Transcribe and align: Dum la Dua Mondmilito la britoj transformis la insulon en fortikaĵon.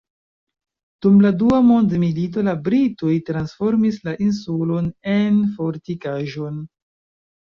Dum 1.05 1.17
la 1.25 1.31
Dua 1.41 1.59
Mondmilito 1.67 2.45
la 2.49 2.55
britoj 2.69 3.17
transformis 3.27 3.99
la 4.09 4.15
insulon 4.29 4.89
en 5.19 5.39
fortikaĵon. 5.59 6.59